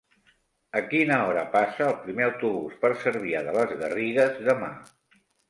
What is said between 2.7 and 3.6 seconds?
per Cervià de